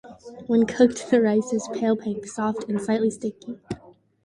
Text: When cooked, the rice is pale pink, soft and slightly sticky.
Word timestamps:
When 0.47 0.65
cooked, 0.65 1.11
the 1.11 1.21
rice 1.21 1.53
is 1.53 1.69
pale 1.75 1.95
pink, 1.95 2.25
soft 2.25 2.63
and 2.67 2.81
slightly 2.81 3.11
sticky. 3.11 3.59